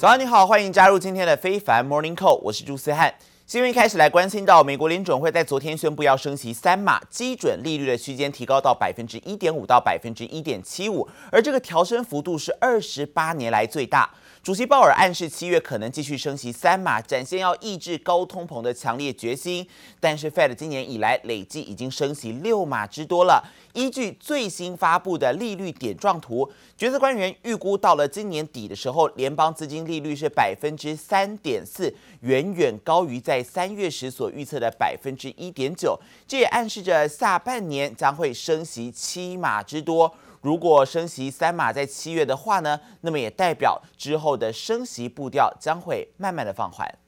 [0.00, 3.14] 早上你好，欢迎加入今天的非凡 Morning Call，我是朱思翰。
[3.46, 14.08] 新闻一开始来关心到，美国联准会在昨天宣布要升息三码，基准利率的区间提高到百分之一点五到百分之一点七五，而这个调升幅度是二十八年来最大。
[14.42, 19.66] 主席鲍尔暗示七月可能继续升息三码，展现要抑制高通膨的强烈决心。
[20.00, 23.44] 但是 Fed 今年以来累计已经升息六码之多了。
[23.74, 36.00] 依据最新发布的利率点状图，决策官员预估到了今年底的时候，联邦资金利率是百分之三点四，远远高于在三月时所预测的百分之一点九。
[36.26, 40.10] 这也暗示着下半年将会升息七码之多。
[40.40, 46.98] 如果升息三码在七月的话呢，那么也代表之后的升息步调将会慢慢的放缓。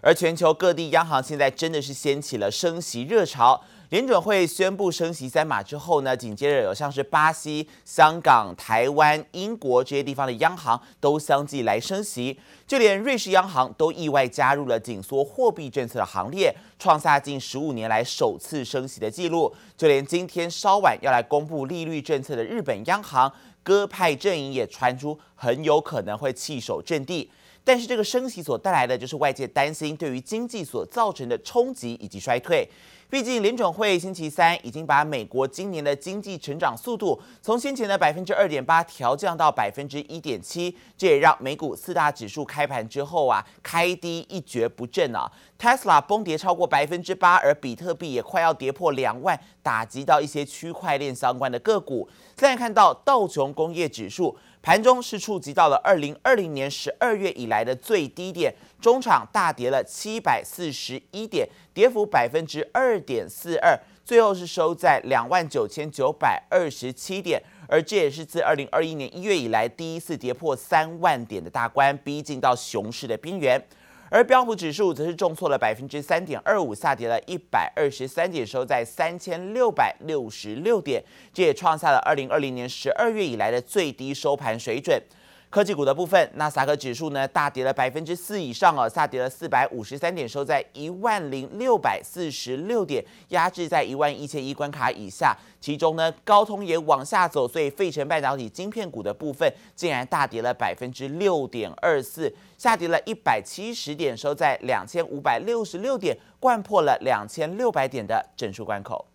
[0.00, 3.64] 而全球各地央行现在真的是掀起了升息热潮。
[3.90, 12.36] 联准会宣布升息三码之后呢，紧接着有像是巴西、香港、台湾、英国这些地方的央行都相继来升息，
[12.66, 19.54] 就连瑞士央行都意外加入了紧缩货币政策的行列，创下近十五年来首次升息的记录。
[19.76, 23.32] 就连今天稍晚要来公布利率政策的日本央行，
[23.62, 27.30] 鸽派阵营也传出很有可能会弃守阵地。
[27.66, 32.70] 但是这个升息所带来的就是外界担心对于经济所造成的冲击以及衰退。
[33.10, 45.30] 毕竟，联准会星期三已经把美国今年的经济成长速度从先前的百分之二点八调降到百分之一点七，这也让美股四大指数开盘之后啊开低一蹶不振啊。
[45.58, 52.08] Tesla 崩跌超过百分之八，而比特币也快要跌破两万，打击到一些区块链相关的个股。
[52.36, 54.36] 现在看到道琼工业指数。
[54.66, 73.64] 盘中是触及到了二零二零年十二月以来的最低点，中场大跌了七百四十一点，跌幅百分之二点四二，最后是收在两万九千九百二十七点，而这也是自二零二一年一月以来第一次跌破三万点的大关，逼近到熊市的边缘。
[74.08, 85.02] 而标普指数则是重挫了百分之三点二五，下跌了一百二十三点，收在三千六百六十六点，这也创下了二零二零年十二月以来的最低收盘水准。
[85.48, 95.34] 科技股的部分，纳斯达克指数呢大跌了百分之四以上哦，下跌了四百五十三点，收在一万零六百四十六点，压制在一万一千一关卡以下。
[95.60, 109.06] 其中呢，高通也往下走，所以费城半导体晶片股的部分竟然大跌了百分之六点二四，下跌了一百七十点，收在两千五百六十六点，掼破了两千六百点的整数关口。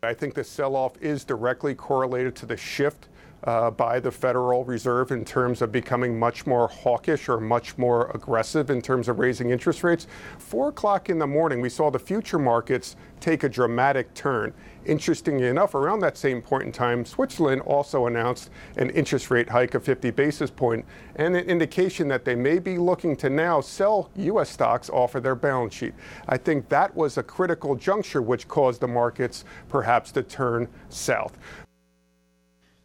[0.00, 3.08] I think the sell-off is directly correlated to the shift.
[3.44, 8.10] Uh, by the Federal Reserve in terms of becoming much more hawkish or much more
[8.14, 10.06] aggressive in terms of raising interest rates.
[10.38, 14.52] Four o'clock in the morning, we saw the future markets take a dramatic turn.
[14.84, 19.74] Interestingly enough, around that same point in time, Switzerland also announced an interest rate hike
[19.74, 20.84] of 50 basis point
[21.16, 24.50] and an indication that they may be looking to now sell U.S.
[24.50, 25.94] stocks off of their balance sheet.
[26.28, 31.38] I think that was a critical juncture which caused the markets perhaps to turn south.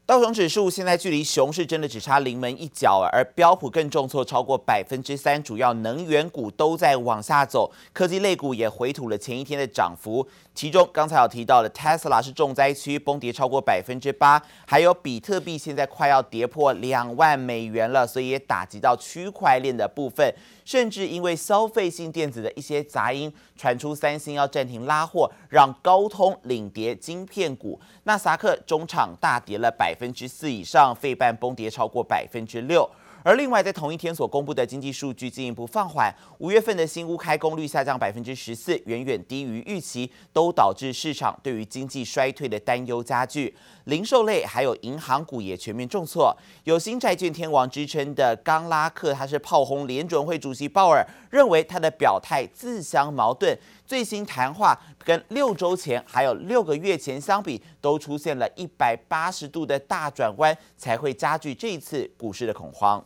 [0.08, 10.26] 道琼指数现在距离熊市真的只差临门一脚，而标普更重挫超过百分之三，主要能源股都在往下走，科技类股也回吐了前一天的涨幅。
[10.58, 20.34] 其中刚才有提到的 Tesla 是重灾区，崩跌超过百分之八，还有比特币现在快要跌破两万美元了，所以也打击到区块链的部分。
[20.66, 27.80] 甚至因为消费性电子的一些杂音传出，三星要暂停拉货，让高通领跌晶片股。
[28.06, 32.90] 纳斯达克中场大跌了百分之四以上，费半崩跌超过百分之六。
[33.28, 43.54] 而另外，在同一天所公布的经济数据进一步放缓，五月份的新屋开工率下降百分之十四，远远低于预期，都导致市场对于经济衰退的担忧加剧。
[43.84, 46.34] 零售类还有银行股也全面重挫，
[46.64, 53.54] 有新债券天王之称的冈拉克，他是炮轰联准会主席鲍尔，认为他的表态自相矛盾。
[53.86, 63.04] 最新谈话跟六周前还有六个月前相比，都出现了一百八十度的大转弯，才会加剧这一次股市的恐慌。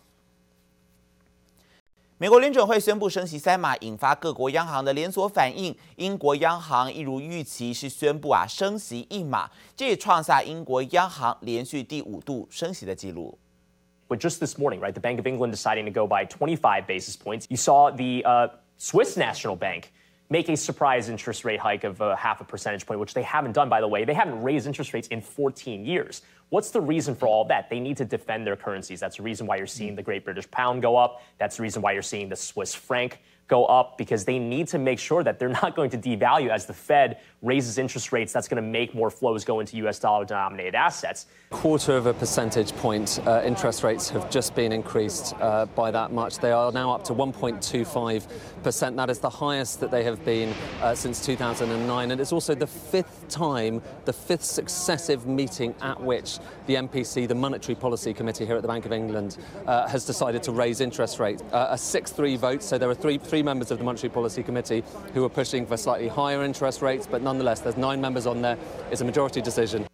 [2.20, 5.76] 美国联准会宣布升息三码，引发各国央行的连锁反应。
[5.97, 13.38] 英国央行一如预期是宣布啊升息一码，这也创下英国央行连续第五度升息的记录。
[14.08, 17.44] But just this morning, right, the Bank of England deciding to go by 25 basis points.
[17.50, 18.49] You saw the uh,
[18.79, 19.93] Swiss National Bank
[20.31, 23.53] make a surprise interest rate hike of a half a percentage point, which they haven't
[23.53, 24.06] done, by the way.
[24.06, 26.23] They haven't raised interest rates in 14 years.
[26.51, 27.69] What's the reason for all that?
[27.69, 29.00] They need to defend their currencies.
[29.00, 31.21] That's the reason why you're seeing the Great British Pound go up.
[31.38, 34.77] That's the reason why you're seeing the Swiss franc go up because they need to
[34.77, 38.33] make sure that they're not going to devalue as the Fed raises interest rates.
[38.33, 41.27] That's going to make more flows go into US dollar denominated assets.
[41.51, 46.12] Quarter of a percentage point, uh, interest rates have just been increased uh, by that
[46.12, 46.39] much.
[46.39, 48.95] They are now up to 1.25%.
[48.95, 52.12] That is the highest that they have been uh, since 2009.
[52.12, 56.38] And it's also the fifth time, the fifth successive meeting at which
[56.68, 60.44] the MPC, the Monetary Policy Committee here at the Bank of England, uh, has decided
[60.44, 61.42] to raise interest rates.
[61.51, 64.44] Uh, a 6 3 vote, so there are three, three members of the Monetary Policy
[64.44, 64.83] Committee
[65.13, 68.57] who are pushing for slightly higher interest rates, but nonetheless, there's nine members on there.
[68.92, 69.91] It's a majority decision.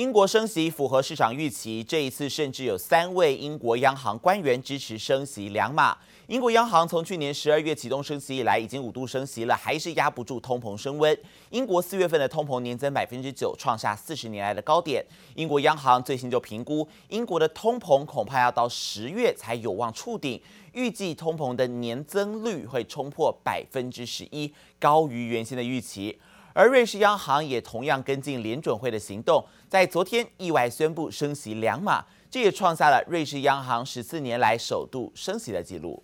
[0.00, 5.94] 英国升息符合市场预期，这一次甚至有三位英国央行官员支持升息两码。
[6.26, 11.14] 英国央行从去年十二月启动升息以来，已经五度升息了，还是压不住通膨升温。
[11.50, 15.04] 英国四月份的通膨年增百分之九，创下四十年来的高点。
[15.34, 20.40] 英国央行最新就评估，英国的通膨恐怕要到十月才有望触顶，
[20.72, 26.18] 预计通膨的年增率会冲破百分之十一，高于原先的预期。
[26.52, 36.02] 而瑞士央行也同样跟进联准会的行动，在昨天意外宣布升息两码，这也创下了瑞士央行十四年来首度升息的纪录。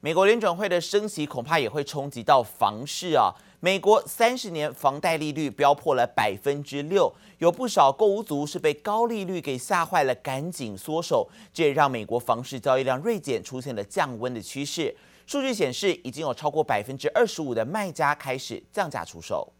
[0.00, 3.34] 美国联准会的升息恐怕也会冲击到房市啊！
[3.58, 14.94] 美国三十年房贷利率飙破了百分之六，有不少购屋族是被高利率给吓坏了，赶紧缩手，这也让美国房市交易量锐减，出现了降温的趋势。
[15.25, 19.53] 数据显示，已经有超过百分之二十五的卖家开始降价出售。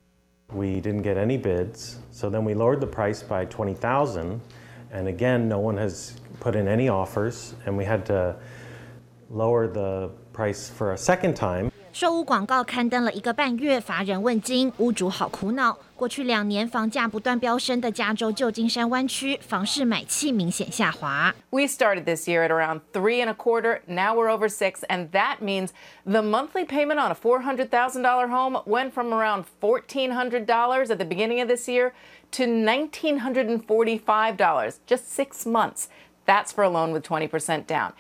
[0.54, 4.40] We didn't get any bids, so then we lowered the price by twenty thousand,
[4.94, 6.12] and again, no one has
[6.42, 8.36] put in any offers, and we had to
[9.30, 11.72] lower the price for a second time.
[11.96, 15.78] 售屋广告刊登了一个半月，乏人问津，屋主好苦恼。
[15.98, 21.36] 过去两年房价不断飙升的加州旧金山湾区，房市买气明显下滑。
[21.50, 23.82] We started this year at around three and a quarter.
[23.88, 25.72] Now we're over six, and that means
[26.06, 30.46] the monthly payment on a four hundred thousand dollar home went from around fourteen hundred
[30.46, 31.92] dollars at the beginning of this year
[32.32, 34.80] to nineteen hundred and forty-five dollars.
[34.88, 35.90] Just six months.
[36.26, 37.92] That's for a loan with twenty percent down.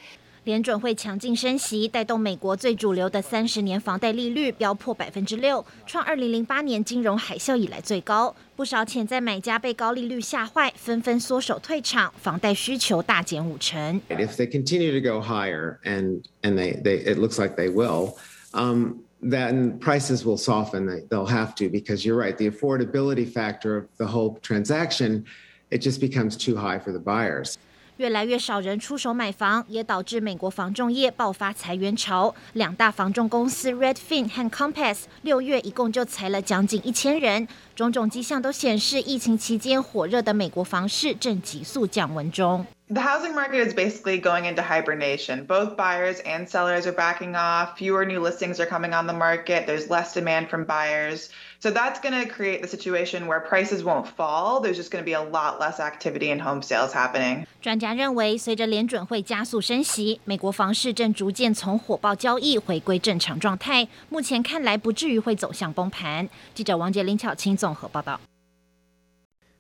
[0.46, 8.32] 联准会强劲升息，带动美国最主流的三十年房贷利率飙破百分之六，创二零零八年金融海啸以来最高。
[8.54, 14.00] 不少潜在买家被高利率吓坏，纷纷缩手退场，房贷需求大减五成。
[14.08, 18.14] If they continue to go higher, and and they they it looks like they will,
[18.52, 20.86] um, then prices will soften.
[21.08, 22.36] They'll have to because you're right.
[22.36, 25.24] The affordability factor of the whole transaction,
[25.72, 27.58] it just becomes too high for the buyers.
[27.96, 32.34] 越来越少人出手买房，也导致美国房仲业爆发裁员潮。
[32.52, 37.48] 两大房仲公司 Redfin 和 Compass 六月一共就裁了将近一千人。
[37.74, 42.66] 种种迹象都显示，疫情期间火热的美国房市正急速降温中。
[42.89, 45.45] The housing market is basically going into hibernation.
[45.45, 47.77] Both buyers and sellers are backing off.
[47.77, 49.65] Fewer new listings are coming on the market.
[49.65, 51.29] There's less demand from buyers.
[51.59, 54.59] So that's going to create the situation where prices won't fall.
[54.59, 57.45] There's just going to be a lot less activity in home sales happening.
[57.61, 63.87] 专家认为，随着联准会加速升息，美国房市正逐渐从火爆交易回归正常状态。
[64.09, 66.27] 目前看来不至于会走向崩盘。
[66.53, 68.19] 记者王杰、林巧清综合报道。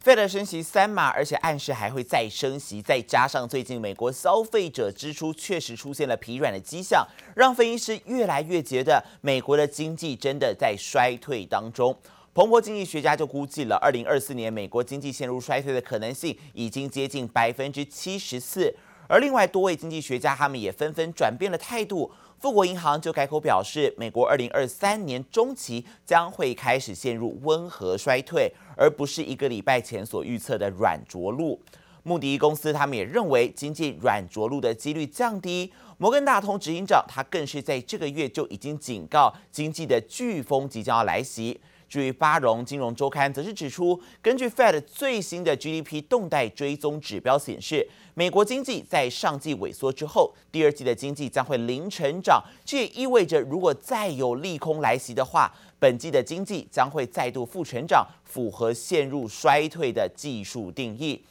[0.06, 7.04] Fed 升息三码，而且暗示还会再升息，再加上最近美国消费者支出确实出现了疲软的迹象，
[7.34, 11.92] 让分析师越来越觉得美国的经济真的在衰退当中。
[12.32, 18.72] 彭博经济学家就估计了，二零二四年美国经济陷入衰退的可能性已经接近百分之七十四。
[19.08, 22.08] 而另外多位经济学家他们也纷纷转变了态度。
[22.38, 31.58] 富国银行就改口表示，美国二零二三年中期将会开始陷入温和衰退，而不是一个礼拜前所预测的软着陆。
[32.02, 35.72] 穆迪公司他们也认为经济软着陆的几率降低。
[35.98, 41.58] 摩根大通执行长他更是在这个月就已经警告，经济的飓风即将要来袭。
[41.88, 52.42] 至于巴荣金融周刊则是指出，根据 Fed 最新的 GDP 动态追踪指标显示，美国经济在上季萎缩之后，第二季的经济将会零成长。
[52.64, 61.22] 这也意味着，如果再有利空来袭的话，本季的经济将会再度负成长，符合陷入衰退的技术定义。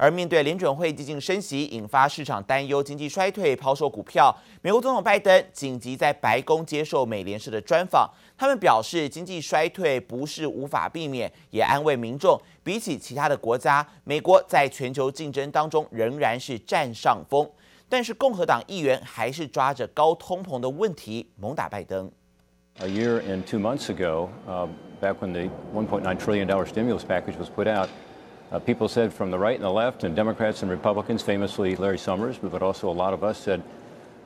[0.00, 4.34] 而面对联准会激进升息，引发市场担忧经济衰退，抛售股票。
[4.62, 17.46] 美国总统拜登紧急在白宫接受美联社的专访，他们表示经济衰退不是无法避免，也安慰民众，比起其他的国家，美国在全球竞争当中仍然是占上风。
[17.86, 22.10] 但是共和党议员还是抓着高通膨的问题猛打拜登。
[22.78, 24.66] a year and two months ago, uh,
[24.98, 27.90] back when the 1.9 trillion dollar stimulus package was put out,
[28.50, 31.98] uh, people said from the right and the left, and Democrats and Republicans, famously Larry
[31.98, 33.62] Summers, but also a lot of us said,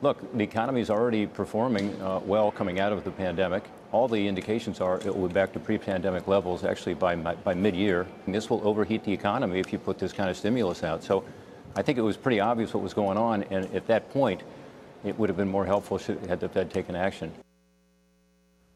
[0.01, 3.65] look, the economy is already performing uh, well coming out of the pandemic.
[3.93, 8.07] All the indications are it will be back to pre-pandemic levels actually by, by mid-year.
[8.27, 11.05] And this will overheat the economy if you put this kind of stimulus out.
[11.05, 11.25] So
[11.77, 13.45] I think it was pretty obvious what was going on.
[13.45, 14.43] And at that point,
[15.05, 17.33] it would have been more helpful had the Fed taken action.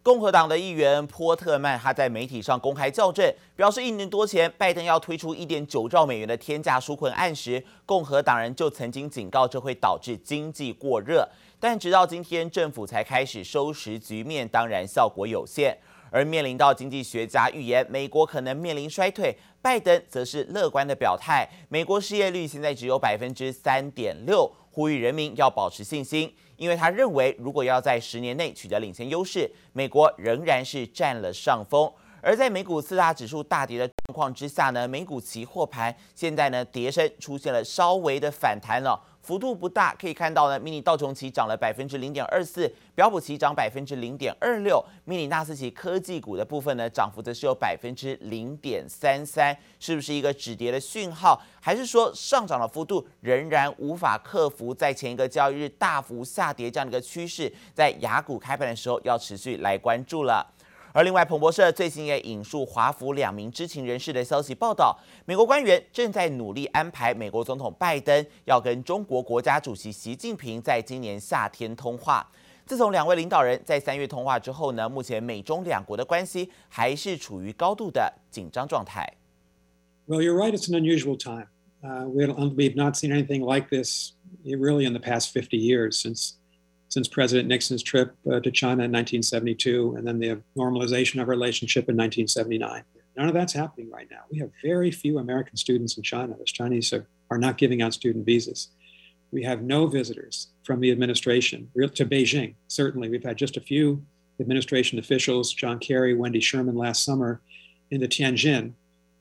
[0.09, 11.29] 共和党的议员波特曼，他在媒体上公开校正，表示一年多前拜登要推出一点九兆美元的天价纾困案时，共和党人就曾经警告这会导致经济过热。
[11.61, 15.77] 但直到今天，政府才开始收拾局面，当然效果有限。
[16.11, 26.33] 而面临到经济学家预言美国可能面临衰退，拜登则是乐观的表态，美国失业率现在只有百分之三点六，呼吁人民要保持信心。
[26.59, 31.91] 因为他认为，如果要在十年内取得领先优势，美国仍然是占了上风。
[32.21, 39.01] 而在美股四大指数大跌的状况之下呢，美股期货盘现在呢跌升出现了稍微的反弹了。
[39.21, 51.39] 幅度不大，可以看到呢，迷你道琼期涨了百分之零点二四，标普期涨百分之零点二六，迷你纳斯奇科技股的部分呢，涨幅则是有百分之零点三三，是不是一个止跌的讯号？
[51.61, 57.53] 还是说上涨的幅度仍然无法克服在前一个交易日大幅下跌这样的一个趋势？
[57.75, 60.47] 在雅股开盘的时候要持续来关注了。
[60.99, 72.29] 而另外，彭博社最新也引述华府两名知情人士的消息报道，美国官员正在努力安排美国总统拜登要跟中国国家主席习近平在今年夏天通话。
[72.67, 79.09] 自从两位领导人在三月通话之后呢，目前美中两国的关系还是处于高度的紧张状态。
[80.09, 80.53] Well, you're right.
[80.53, 81.47] It's an unusual time.
[81.81, 84.15] Uh, we've not seen anything like this
[84.45, 86.38] really in the past 50 years since.
[86.89, 91.89] Since President Nixon's trip uh, to China in 1972 and then the normalization of relationship
[91.89, 92.83] in 1979.
[93.17, 94.21] None of that's happening right now.
[94.31, 96.37] We have very few American students in China.
[96.39, 98.69] The Chinese are, are not giving out student visas.
[99.33, 102.55] We have no visitors from the administration to Beijing.
[102.69, 104.03] Certainly, we've had just a few
[104.41, 107.41] administration officials, John Kerry, Wendy Sherman last summer
[107.91, 108.73] in the Tianjin,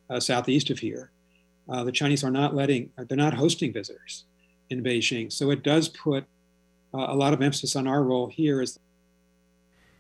[0.10, 1.12] uh, southeast of here.
[1.68, 4.26] Uh, the Chinese are not letting, they're not hosting visitors
[4.70, 5.32] in Beijing.
[5.32, 6.26] So it does put
[6.92, 8.78] a lot of emphasis on our role here is。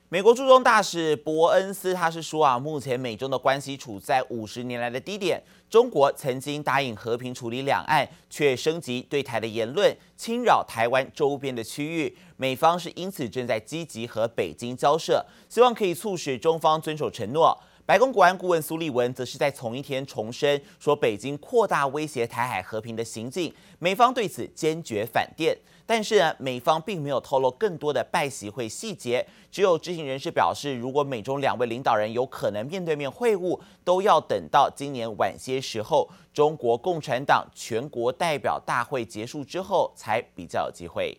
[0.09, 5.43] 美国驻中大使伯恩斯他是说啊，目前美中的关系处在五十年来的低点。
[5.69, 12.17] 中国曾经答应和平处理两岸，却升级对台的言论，侵扰台湾周边的区域。
[12.37, 17.59] 美方是因此正在积极和北京交涉，希望可以促使中方遵守承诺。
[17.85, 25.57] 白宫国安顾问苏利文则是在同一天重申，说北京扩大威胁台海和平的行径，美方对此坚决反电。
[25.87, 41.17] 但是呢，美方并没有透露更多的拜习会细节，只有知情人士表示，如果美中两位领导人有可能面对面会晤，都要等到今年晚些时候，中国共产党全国代表大会结束之后，才比较有机会。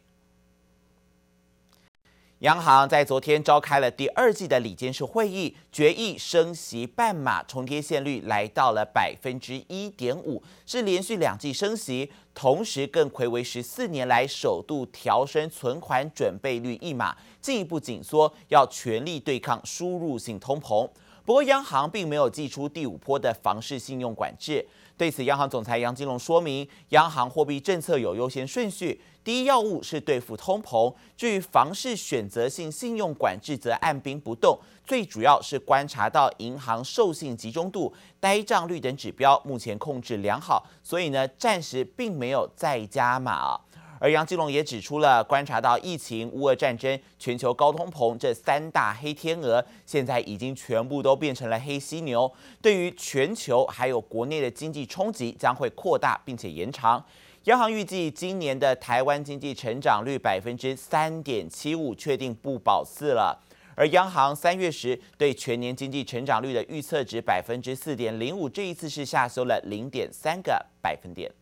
[2.42, 20.88] 央行在昨天召开了第二季的里监事会议，决议升息半码，重贴现率来到了百分之一点五，是连续两季升息，同时更睽违十四年来首度调升存款准备率一码，进一步紧缩，要全力对抗输入性通膨。
[21.24, 24.64] 不过，央行并没有祭出第五波的房市信用管制。
[24.96, 29.00] 对此，央行总裁杨金龙说明，央行货币政策有优先顺序。
[29.24, 43.60] 第一要务是对付通膨，至于房市选择性信用管制则按兵不动，最主要是观察到银行授信集中度、呆账率等指标目前控制良好，所以呢暂时并没有再加码。
[44.00, 52.32] 而杨金龙也指出了，观察到疫情、乌俄战争、全球高通膨这三大黑天鹅，现在已经全部都变成了黑犀牛，
[52.62, 57.04] 对于全球还有国内的经济冲击将会扩大并且延长。
[57.44, 63.36] 央行预计今年的台湾经济成长率百分之三点七五，确定不保四了。
[63.78, 71.32] 而央行三月时对全年经济成长率的预测值百分之四点零五，这一次是下修了零点三个百分点。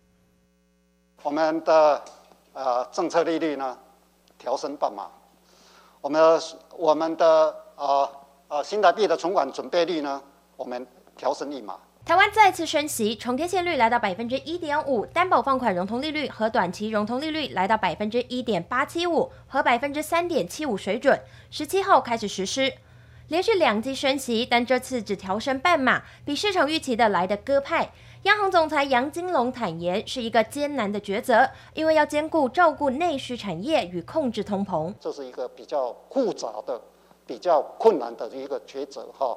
[1.23, 2.05] 我们的
[2.53, 3.79] 呃政策利率呢
[4.37, 5.11] 调升半码，
[6.03, 6.41] 我们
[6.77, 8.13] 我们的呃
[8.49, 10.23] 呃新台币的存款准备率呢，
[10.59, 11.79] 我们调升一码。
[12.07, 21.21] 台湾再次升息，重贴现率来到百分之一点五，担保放款融通利率和短期融通利率来到百分之一点八七五和百分之三点七五水准，
[21.51, 22.73] 十七号开始实施。
[23.27, 27.91] 连续两季升息，但这次只调升半码，比市场预期的来得鸽派。
[28.23, 36.81] 央行总裁杨金龙坦言，是一个艰难的抉择，因为要兼顾照顾内需产业与控制通膨，这是一个比较复杂的
[37.27, 39.37] 比较困难的一个抉择哈。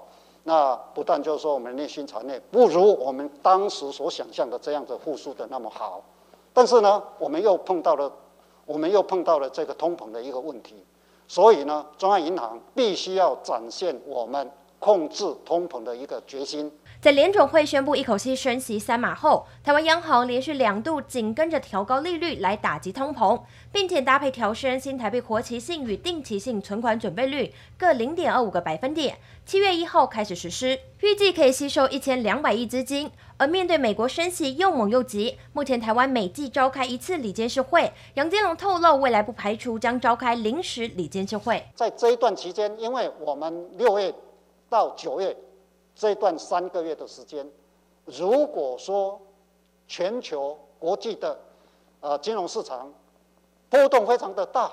[0.50, 6.02] 那不但就是说我们内心产业不如我们当时所想象的这样子复苏的那么好，
[6.52, 8.12] 但是呢，我们又碰到了
[8.66, 10.84] 我们又碰到了这个通膨的一个问题，
[11.28, 16.72] 所以呢，中央银行必须要展现我们控制通膨的一个决心。
[17.02, 23.42] 在联总会宣布一口气升息三码后，台湾央行连续两度紧跟着调高利率来打击通膨，
[23.72, 33.10] 并且搭配调升新台币活期性与定期性存款准备率各零点二五个百分点，七月一号开始实施，预计可以吸收一千两百亿资金。
[33.38, 41.64] 而面对美国升息又猛又急，目前台湾每季召开一次理监事会，杨金龙透露，未来不排除将召开临时理监事会。
[41.76, 44.14] 在这一段期间，因为我们六月
[44.70, 45.34] 到九月。
[46.00, 47.46] 这段三个月的时间，
[48.06, 49.20] 如果说
[49.86, 51.38] 全球国际的
[52.00, 52.90] 呃金融市场
[53.70, 54.72] 波动非常的大，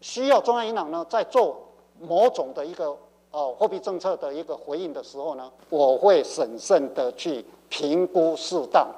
[0.00, 1.60] 需要中央银行呢在做
[2.00, 2.96] 某种的一个
[3.30, 8.88] 呃货币政策的一个回应的时候呢，我会审慎的去评估适当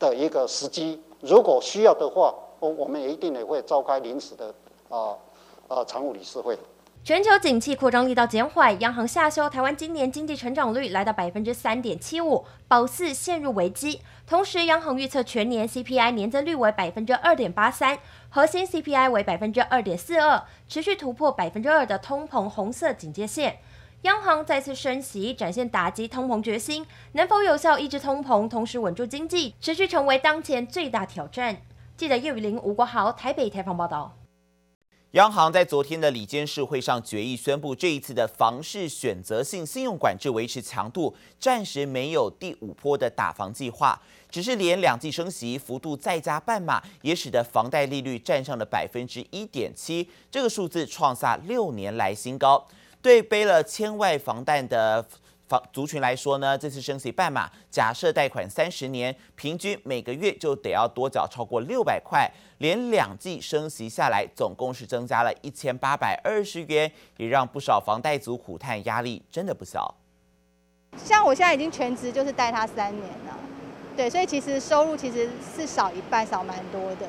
[0.00, 1.00] 的一个时机。
[1.20, 4.52] 如果需要的话，我我们一定也会召开临时的
[4.88, 5.16] 啊
[5.68, 6.58] 啊常务理事会。
[7.04, 14.00] 全球景气扩张力道减缓，央行下修台湾今年经济成长率来到百分之三点七五，保四陷入危机。
[14.26, 17.98] 同时，央行预测全年 CPI 年增率为百分之二点八三，
[18.30, 23.58] 核心 CPI 为百分之二点四二，持续突破百分之二的通膨红色警戒线。
[24.04, 31.58] 央行再次升息，展现打击通膨决心，能否有效抑制通膨，同时稳住经济，持续成为当前最大挑战。
[31.98, 34.16] 记者叶雨林、吴国豪台北采访报道。
[35.14, 44.00] 央行在昨天的里监事会上决议宣布，这一次的房市选择性信用管制维持强度，暂时没有第五波的打房计划。
[44.28, 52.66] 只是连两季升息幅度再加半码，也使得房贷利率站上了百分之一点七，这个数字创下六年来新高。
[53.00, 55.06] 对背了千万房贷的
[55.72, 69.94] 族群来说呢，这次升息半码，假设贷款三十年，平均每个月就得要多缴超过六百块，连两季升息下来，总共是增加了一千八百二十元，也让不少房贷族苦叹压力真的不小。
[70.96, 73.36] 像我现在已经全职，就是贷他三年了，
[73.96, 77.08] 对，所以其实收入其实是少一半，少蛮多的，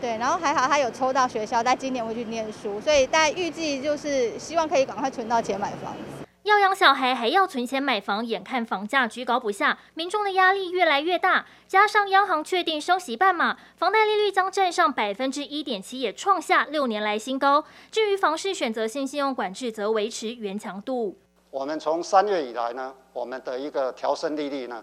[0.00, 6.17] 对，然后还好他有抽到学校，在今年会去念书，所以大概预计就是希望可以赶快存到钱买房子。
[6.48, 11.44] 要养小孩，还要存钱买房，眼看房价居高不下，民众的压力越来越大。
[11.66, 17.62] 加上央行确定升息半码，房贷利率将站上百分之一点七，也创下六年来新高。
[17.90, 21.16] 至于房市选择性信用管制，则维持原强度。
[21.50, 24.82] 我们从三月以来呢，我们的一个调升利率呢，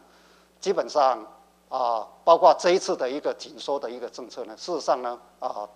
[0.59, 1.25] 基本上
[1.67, 5.67] 啊、包括这一次的一个紧缩的一个政策呢，事实上呢，啊、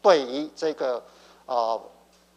[0.00, 1.02] 对于这个
[1.46, 1.78] 啊。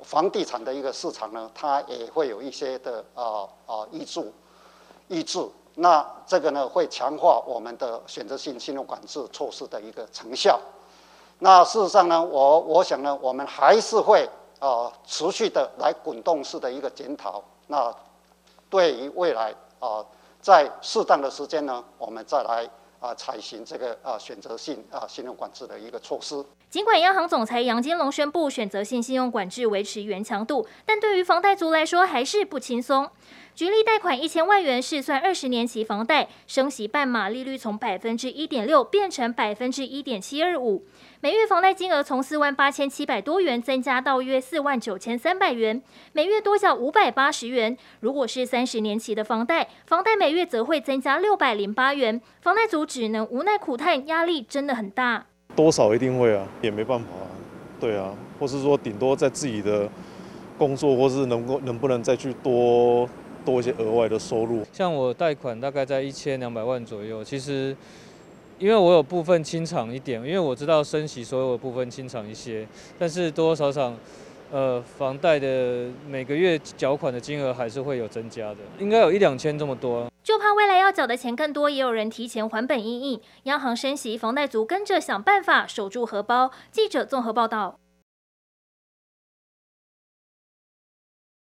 [0.03, 4.31] 房地产的一个市场呢，它也会有一些的啊啊抑制
[5.07, 5.43] 抑制，
[5.75, 10.59] 那这个呢会强化我们的选择性信用管制措施的一个成效。
[11.39, 14.29] 那事实上呢，我我想呢，我们还是会
[14.59, 17.43] 啊持续的来滚动式的一个检讨。
[17.67, 17.93] 那
[18.69, 20.05] 对于未来啊，
[20.41, 22.69] 在适当的时间呢，我们再来。
[22.99, 26.43] 啊，采行这个啊选择性啊信用管制的一个措施。
[26.69, 33.09] 尽管央行总裁杨金龙宣布选择性信用管制维持原强度，但对于房贷族来说还是不轻松。
[33.55, 40.83] 举例贷款一千万元，试算二十年期房贷，升息半码，利率从百分之一点六变成百分之一点七二五。
[41.21, 47.77] 每月房贷金额从四万八千七百多元增加到约四万九千三百元，每月多缴五百八十元。
[48.01, 52.21] 如果是三十年期的房贷，房贷每月则会增加六百零八元。
[52.41, 55.27] 房贷族只能无奈苦叹，压力真的很大。
[55.55, 57.31] 多少一定会啊，也没办法啊，
[57.79, 59.89] 对啊，或是说顶多在自己的
[60.57, 63.07] 工作，或是能够能不能再去多
[63.45, 64.65] 多一些额外的收入。
[64.73, 67.75] 像我贷款大概在一千两百万左右，其实。
[68.57, 72.65] 因为我有部分清偿一点，因为我知道升息，所以我部分清偿一些，
[72.97, 73.93] 但是多多少少，
[74.49, 80.09] 呃，房贷的每个月缴款的金额还是会有增加的，应该有一两千这么多。
[80.23, 83.19] 就怕未来要缴的钱更多，也有人提前还本应应。
[83.43, 86.49] 央行升息，房贷族跟着想办法守住荷包。
[86.71, 87.77] 记者综合报道。